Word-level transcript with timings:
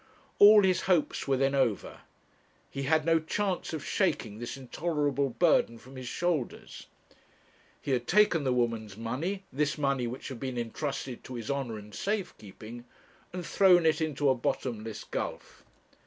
All 0.39 0.63
his 0.63 0.81
hopes 0.89 1.27
were 1.27 1.37
then 1.37 1.53
over; 1.53 1.99
he 2.71 2.81
had 2.89 3.05
no 3.05 3.19
chance 3.19 3.71
of 3.71 3.85
shaking 3.85 4.39
this 4.39 4.57
intolerable 4.57 5.29
burden 5.29 5.77
from 5.77 5.95
his 5.95 6.07
shoulders; 6.07 6.87
he 7.79 7.91
had 7.91 8.07
taken 8.07 8.43
the 8.43 8.51
woman's 8.51 8.97
money, 8.97 9.43
this 9.53 9.77
money 9.77 10.07
which 10.07 10.29
had 10.29 10.39
been 10.39 10.57
entrusted 10.57 11.23
to 11.25 11.35
his 11.35 11.51
honour 11.51 11.77
and 11.77 11.93
safe 11.93 12.35
keeping, 12.39 12.83
and 13.31 13.45
thrown 13.45 13.85
it 13.85 14.01
into 14.01 14.27
a 14.27 14.33
bottomless 14.33 15.03
gulf. 15.03 15.63